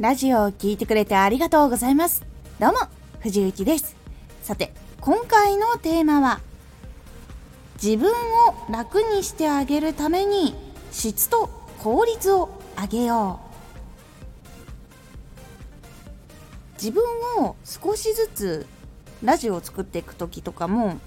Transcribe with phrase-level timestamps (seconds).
[0.00, 2.24] ラジオを聴いてくれてありがとうございます。
[2.58, 2.78] どうも、
[3.20, 3.94] 藤幸です。
[4.42, 4.72] さて、
[5.02, 6.40] 今回のテーマは、
[7.82, 8.14] 自分を
[8.70, 10.54] 楽にしてあげるために
[10.92, 11.50] 質と
[11.82, 12.48] 効率を
[12.80, 13.52] 上げよう。
[16.82, 17.04] 自分
[17.44, 18.66] を少しずつ
[19.22, 20.98] ラジオを作っていく時とかも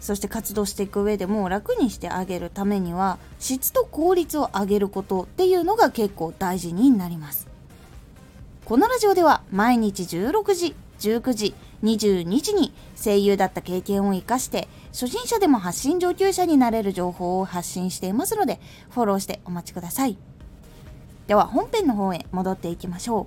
[0.00, 7.49] そして活動していく上でも楽にしてあげるためには質と効率を上げることっていうのが結構大事になります
[8.70, 18.60] このラジオでは毎日16時19時22時に声優だった経験を生かして初心者でも発信上級者になれる情報を発信していますので
[18.90, 20.16] フォローしてお待ちください。
[21.26, 23.26] では本編の方へ戻っていきましょ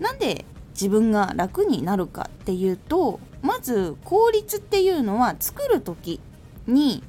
[0.00, 0.02] う。
[0.02, 6.20] なんで自分が楽になるかっていうとまず効率っていうのは作る時
[6.66, 7.04] に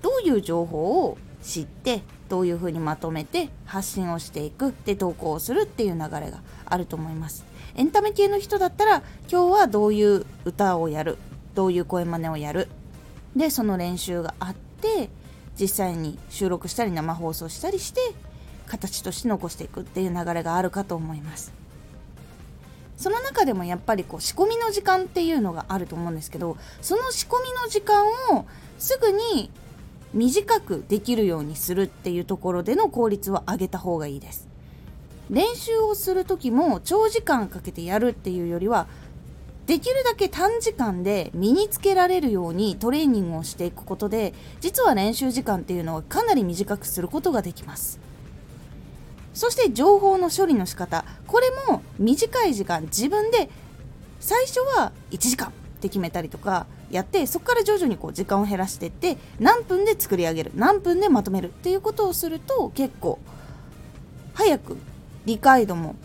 [0.00, 7.44] どういう情報を知ってどういうふうにまとめて発信をしていくで投稿をするっていう流れがあると思います。
[7.74, 11.16] エンタメ系の人だったら今日はどういう歌をやる
[11.54, 12.68] どういう声真似をやる
[13.36, 15.10] でその練習があって
[15.58, 18.00] 実際に収録したり生放送したりして
[18.66, 21.52] 形として残していくっていう流れがあるかと思います。
[22.96, 28.04] その中でもやっぱりこう仕込みの時間っていうのがあると思うんですけどその仕込みの時間
[28.36, 28.44] を
[28.76, 29.52] すぐに
[30.14, 34.48] 短くできるようにするっていうところでの効率は上げた方がいいです。
[35.30, 38.86] 練習をする時も長時間かけてやるっていうよりは
[39.66, 48.00] できるだけ短時間で身につけられるようにトレーニングをしていくことで実は練習時間っていうのはかなり短くすることができます。
[49.34, 53.50] そして情報の処理の仕方これも短い時間自分で
[54.20, 63.18] 最初は1時間って決めたりとかやってそこから徐々にこう時間を減らしていって何分で作り上げる何分でまとめるっていうことをすると結構
[64.34, 64.76] 早く
[65.26, 65.96] 理解度も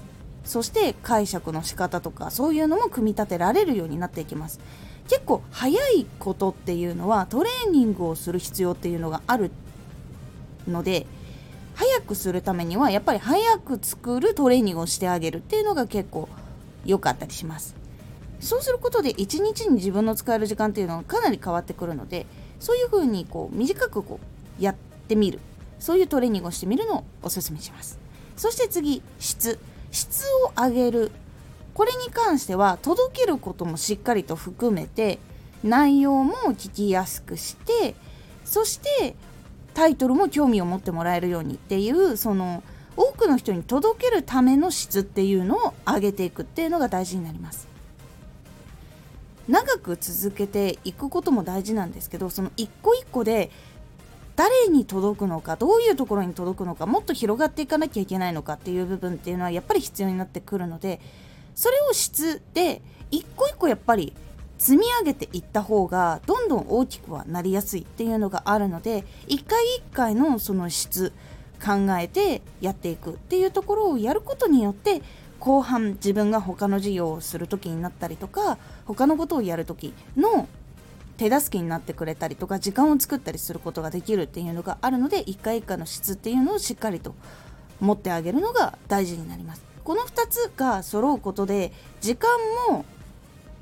[0.44, 4.60] そして解釈の仕方とかそういうのも組み立てられるようになっていきます。
[5.08, 9.52] 結構早いことっていうのはトレーニングをする必要っていうのがある
[10.68, 11.06] ので
[11.76, 16.30] 早くするためにはやっぱり早く作るトレーニングをしてあげるっていうのが結構
[16.86, 17.83] 良かったりします。
[18.44, 22.26] そうすることで1日に自分の使える時間っていうのがかなり変わってくるので
[22.60, 24.20] そういう風にこう短くこ
[24.60, 24.76] うやっ
[25.08, 25.40] てみる。
[25.80, 28.00] そういうトレーニングをしてみるのをおすすめします。
[28.38, 29.60] そして次質。
[29.92, 31.12] 質を上げる。
[31.74, 35.20] これに関しては届けることもしっかりと含めて
[35.64, 37.96] 内容も聞きやすくして
[38.46, 39.16] そして
[39.74, 42.62] タイトルも興味を持ってもらえるようにっていうその
[42.96, 47.73] 多くの人に届けるための質っていうのを上げていくっていうのが大事になります。
[49.48, 53.52] 長く続けていくことも大事なんですけどその一個一個で
[54.36, 61.00] 誰に届くのかどういうところに届くのかもっと広がっていかなきゃいけないのかっていう部分っていうのはやっぱり必要になってくるので
[61.56, 62.82] それを質で
[63.12, 64.14] 一個一個やっぱり
[64.58, 71.12] 積み上げていった方がどんどん大きくはなりやすいっていうのがあるので一回一回のその質
[71.64, 75.02] 考えてやっていくっていうところをやることによって
[75.44, 80.48] 後半自分が他の授業をする時になったりとか他のことをやる時の
[81.18, 87.14] 手助けになってくれたりとか時間を作ったりすることができるっていうのがあるので一回一回の質っていうのをしっかりと
[87.82, 89.66] 持ってあげるのが大事になります。
[89.84, 92.30] この2つが揃うことで時間
[92.70, 92.86] も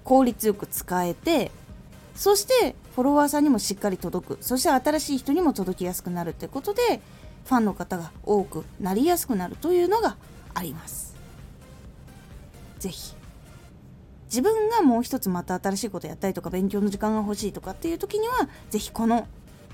[0.03, 1.49] 効率よく使えて
[2.15, 4.37] そしてフォロワーさんにもしっかり届く。
[4.39, 7.01] そして新しい人にも届きやすくなるってことで
[7.45, 10.15] ファンの方が多くなりやすくなるというのが
[10.53, 11.10] あります。
[12.81, 13.15] 是非
[14.25, 19.27] 自分がもう一つまた新しいことやったりとか勉強の時間が欲しいとかっていう時には是非この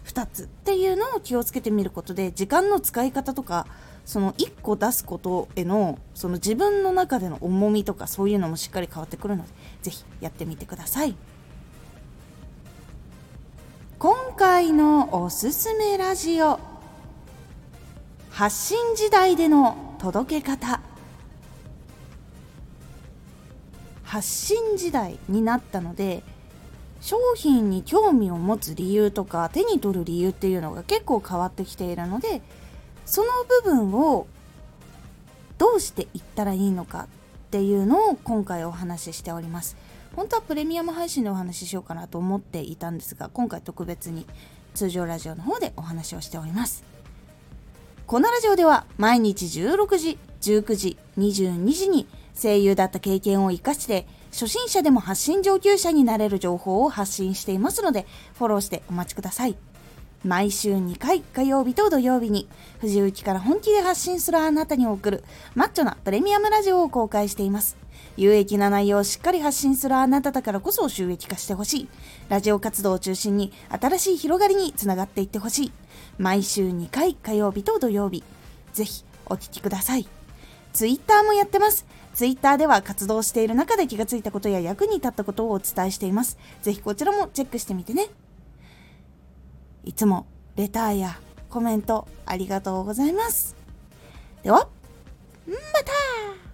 [0.05, 3.67] 2つっていうのを気をつけてみることで時間の使い方とか
[4.05, 9.49] その1個出すことへのその自分の中での重みとかそういうのもしっかり変わってくるので
[9.83, 11.15] 是非やってみてください。
[13.99, 16.59] 今回のおすすめラジオ
[18.29, 20.86] 発信時代での届け方。
[24.07, 26.23] 発信時代になったので
[27.01, 32.41] 商品に興味を持つ理由とか手に取る理由っていうのが結構変わってきているので
[33.05, 33.27] その
[33.63, 34.25] 部分を
[35.57, 37.07] どうしていったらいいのか
[37.47, 39.77] っていうのを今回お話ししております。
[40.15, 44.25] 本当はプレミアム配信でお話ししようかなと思っていたんですが今回特別に
[44.73, 46.83] 通常ラジオの方でお話をしております。
[48.07, 52.07] このラジオでは毎日16時19時22時に
[52.41, 58.05] 声優だった経験を生かして初心者でも発信上級者になれる情報を発信していますので
[58.37, 59.55] フォローしてお待ちください。
[60.23, 62.49] 毎週2回火曜日と土曜日に
[62.79, 65.23] 藤雪から本気で発信するあなたに送る
[65.53, 67.77] マッチョなプレミアムラジオを公開しています。
[68.17, 71.89] 有益な内容をしっかり発信するあなただからこそ収益化してほしい。
[72.29, 75.71] ラジオ活動を中心に新しい広がりにつながっていってほしい。
[76.17, 78.23] 毎週2回火曜日と土曜日
[78.73, 80.07] ぜひお聴きください。
[80.73, 81.85] ツイッターもやってます。
[82.17, 86.39] ツイッターでは活動している中で気がついたことや役に立ったことをお伝えしています。
[86.63, 88.07] ぜひこちらもチェックしてみてね。
[89.83, 90.25] いつも
[90.55, 93.55] レターやコメントありがとうございます。
[94.41, 94.67] では、
[95.45, 95.53] ま
[95.85, 96.46] た!